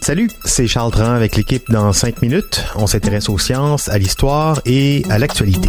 [0.00, 2.64] Salut, c'est Charles Dran avec l'équipe dans 5 minutes.
[2.74, 5.68] On s'intéresse aux sciences, à l'histoire et à l'actualité.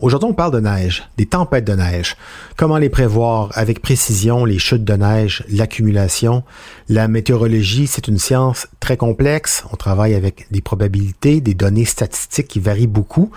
[0.00, 2.16] Aujourd'hui, on parle de neige, des tempêtes de neige.
[2.56, 6.42] Comment les prévoir avec précision, les chutes de neige, l'accumulation?
[6.88, 9.64] La météorologie, c'est une science très complexe.
[9.70, 13.30] On travaille avec des probabilités, des données statistiques qui varient beaucoup.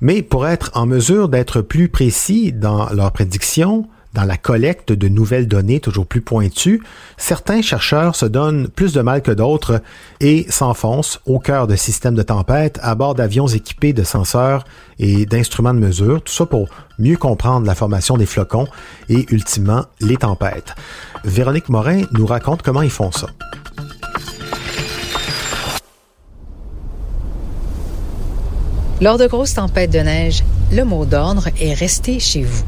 [0.00, 3.86] Mais pour être en mesure d'être plus précis dans leurs prédictions,
[4.16, 6.82] dans la collecte de nouvelles données toujours plus pointues,
[7.18, 9.82] certains chercheurs se donnent plus de mal que d'autres
[10.20, 14.64] et s'enfoncent au cœur de systèmes de tempête à bord d'avions équipés de senseurs
[14.98, 18.66] et d'instruments de mesure, tout ça pour mieux comprendre la formation des flocons
[19.10, 20.74] et ultimement les tempêtes.
[21.24, 23.26] Véronique Morin nous raconte comment ils font ça.
[29.02, 30.42] Lors de grosses tempêtes de neige,
[30.72, 32.64] le mot d'ordre est rester chez vous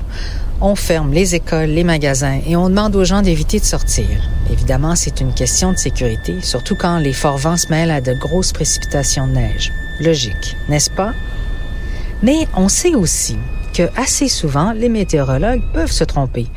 [0.60, 4.06] on ferme les écoles, les magasins et on demande aux gens d'éviter de sortir.
[4.50, 8.14] Évidemment, c'est une question de sécurité, surtout quand les forts vents se mêlent à de
[8.14, 9.72] grosses précipitations de neige.
[10.00, 11.12] Logique, n'est-ce pas?
[12.22, 13.36] Mais on sait aussi
[13.72, 16.48] que assez souvent, les météorologues peuvent se tromper.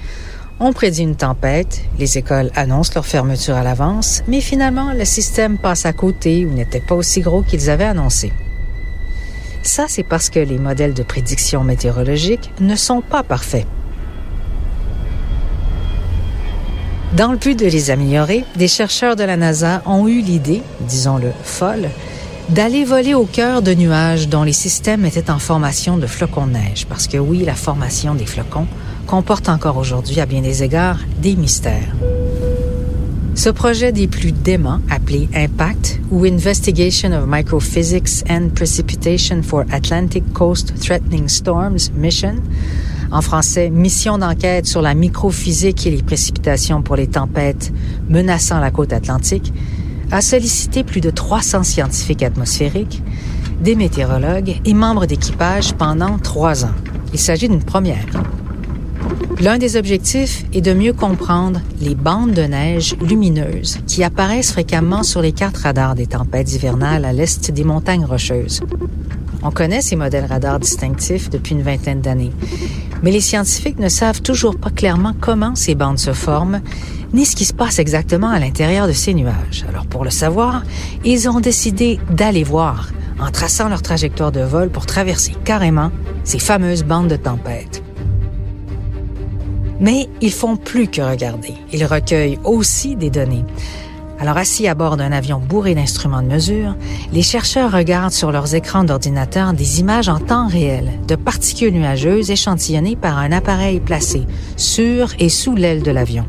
[0.59, 5.57] On prédit une tempête, les écoles annoncent leur fermeture à l'avance, mais finalement, le système
[5.57, 8.31] passe à côté ou n'était pas aussi gros qu'ils avaient annoncé.
[9.63, 13.67] Ça, c'est parce que les modèles de prédiction météorologique ne sont pas parfaits.
[17.15, 21.31] Dans le but de les améliorer, des chercheurs de la NASA ont eu l'idée, disons-le
[21.43, 21.89] folle,
[22.47, 26.53] d'aller voler au cœur de nuages dont les systèmes étaient en formation de flocons de
[26.53, 26.85] neige.
[26.87, 28.65] Parce que oui, la formation des flocons
[29.07, 31.93] comporte encore aujourd'hui, à bien des égards, des mystères.
[33.35, 40.31] Ce projet des plus déments, appelé IMPACT, ou Investigation of Microphysics and Precipitation for Atlantic
[40.31, 42.35] Coast Threatening Storms Mission,
[43.11, 47.73] en français Mission d'enquête sur la microphysique et les précipitations pour les tempêtes
[48.09, 49.53] menaçant la côte atlantique,
[50.11, 53.01] a sollicité plus de 300 scientifiques atmosphériques,
[53.61, 56.75] des météorologues et membres d'équipage pendant trois ans.
[57.13, 58.05] Il s'agit d'une première.
[59.39, 65.03] L'un des objectifs est de mieux comprendre les bandes de neige lumineuses qui apparaissent fréquemment
[65.03, 68.61] sur les cartes radars des tempêtes hivernales à l'est des montagnes rocheuses.
[69.41, 72.31] On connaît ces modèles radars distinctifs depuis une vingtaine d'années,
[73.03, 76.61] mais les scientifiques ne savent toujours pas clairement comment ces bandes se forment,
[77.13, 79.65] ni ce qui se passe exactement à l'intérieur de ces nuages.
[79.67, 80.63] Alors pour le savoir,
[81.03, 85.91] ils ont décidé d'aller voir en traçant leur trajectoire de vol pour traverser carrément
[86.23, 87.83] ces fameuses bandes de tempête.
[89.79, 91.53] Mais ils font plus que regarder.
[91.73, 93.45] Ils recueillent aussi des données.
[94.21, 96.75] Alors assis à bord d'un avion bourré d'instruments de mesure,
[97.11, 102.29] les chercheurs regardent sur leurs écrans d'ordinateur des images en temps réel de particules nuageuses
[102.29, 104.27] échantillonnées par un appareil placé
[104.57, 106.27] sur et sous l'aile de l'avion.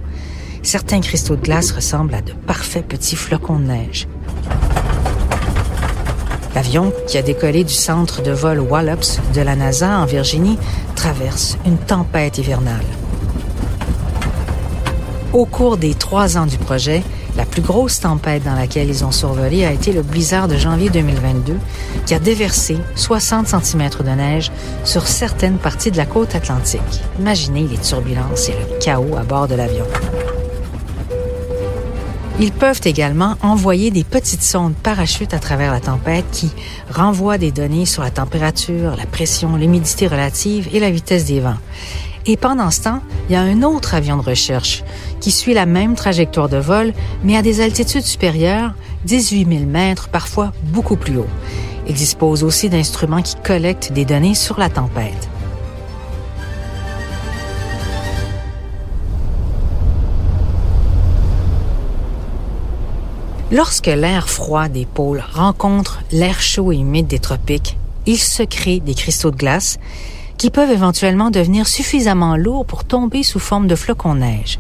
[0.63, 4.09] Certains cristaux de glace ressemblent à de parfaits petits flocons de neige.
[6.55, 10.59] L'avion, qui a décollé du centre de vol Wallops de la NASA en Virginie,
[10.97, 12.87] traverse une tempête hivernale.
[15.35, 17.03] Au cours des trois ans du projet,
[17.37, 20.91] la plus grosse tempête dans laquelle ils ont survolé a été le blizzard de janvier
[20.91, 21.57] 2022,
[22.07, 24.53] qui a déversé 60 cm de neige
[24.85, 26.81] sur certaines parties de la côte atlantique.
[27.19, 29.85] Imaginez les turbulences et le chaos à bord de l'avion.
[32.41, 36.51] Ils peuvent également envoyer des petites sondes parachutes à travers la tempête qui
[36.91, 41.59] renvoient des données sur la température, la pression, l'humidité relative et la vitesse des vents.
[42.25, 44.85] Et pendant ce temps, il y a un autre avion de recherche
[45.21, 46.93] qui suit la même trajectoire de vol,
[47.25, 48.75] mais à des altitudes supérieures,
[49.07, 51.27] 18 000 mètres, parfois beaucoup plus haut.
[51.89, 55.29] Il dispose aussi d'instruments qui collectent des données sur la tempête.
[63.51, 68.81] Lorsque l'air froid des pôles rencontre l'air chaud et humide des tropiques, il se crée
[68.81, 69.79] des cristaux de glace
[70.43, 74.59] qui peuvent éventuellement devenir suffisamment lourds pour tomber sous forme de flocons de neige.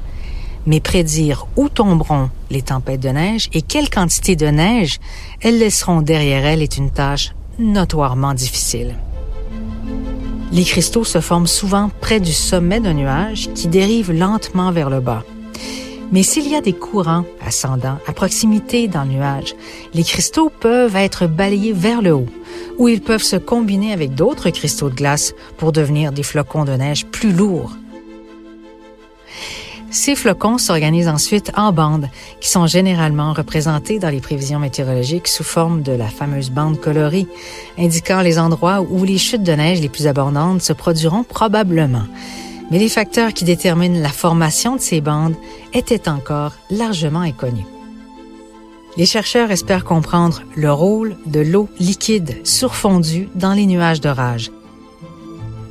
[0.65, 5.01] Mais prédire où tomberont les tempêtes de neige et quelle quantité de neige
[5.41, 8.95] elles laisseront derrière elles est une tâche notoirement difficile.
[10.53, 15.01] Les cristaux se forment souvent près du sommet d'un nuage qui dérive lentement vers le
[15.01, 15.25] bas.
[16.13, 19.57] Mais s'il y a des courants ascendants à proximité le nuage,
[19.95, 22.29] les cristaux peuvent être balayés vers le haut,
[22.79, 26.73] où ils peuvent se combiner avec d'autres cristaux de glace pour devenir des flocons de
[26.73, 27.73] neige plus lourds.
[29.91, 32.09] Ces flocons s'organisent ensuite en bandes,
[32.41, 37.27] qui sont généralement représentées dans les prévisions météorologiques sous forme de la fameuse bande colorée,
[37.79, 42.07] indiquant les endroits où les chutes de neige les plus abondantes se produiront probablement.
[42.71, 45.37] mais les facteurs qui déterminent la formation de ces bandes
[45.75, 47.67] étaient encore largement inconnus.
[48.99, 54.51] Les chercheurs espèrent comprendre le rôle de l'eau liquide surfondue dans les nuages d'orage.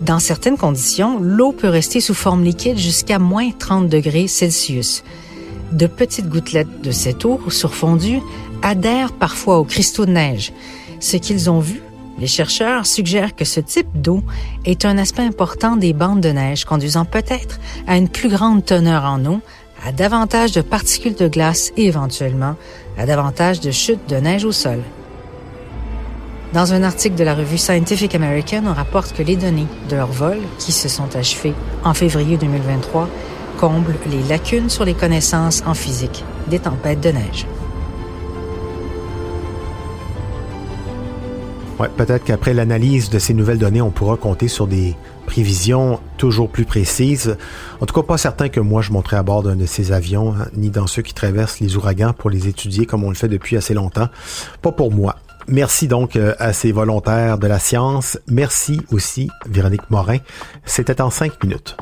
[0.01, 5.03] Dans certaines conditions, l'eau peut rester sous forme liquide jusqu'à moins 30 degrés Celsius.
[5.71, 8.21] De petites gouttelettes de cette eau surfondue
[8.63, 10.51] adhèrent parfois aux cristaux de neige.
[10.99, 11.81] Ce qu'ils ont vu
[12.21, 14.21] les chercheurs suggèrent que ce type d'eau
[14.63, 19.05] est un aspect important des bandes de neige, conduisant peut-être à une plus grande teneur
[19.05, 19.41] en eau,
[19.85, 22.55] à davantage de particules de glace et éventuellement
[22.97, 24.79] à davantage de chutes de neige au sol.
[26.53, 30.11] Dans un article de la revue Scientific American, on rapporte que les données de leur
[30.11, 31.53] vol, qui se sont achevées
[31.85, 33.07] en février 2023,
[33.57, 37.45] comblent les lacunes sur les connaissances en physique des tempêtes de neige.
[41.89, 44.95] Peut-être qu'après l'analyse de ces nouvelles données, on pourra compter sur des
[45.25, 47.37] prévisions toujours plus précises.
[47.79, 50.33] En tout cas, pas certain que moi je monterai à bord d'un de ces avions,
[50.33, 53.29] hein, ni dans ceux qui traversent les ouragans pour les étudier comme on le fait
[53.29, 54.09] depuis assez longtemps.
[54.61, 55.15] Pas pour moi.
[55.47, 58.19] Merci donc euh, à ces volontaires de la science.
[58.27, 60.17] Merci aussi, Véronique Morin.
[60.65, 61.77] C'était en cinq minutes.